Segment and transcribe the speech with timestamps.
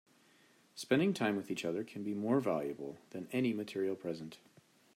[0.73, 4.39] Spending time with each other can be more valuable than any material present.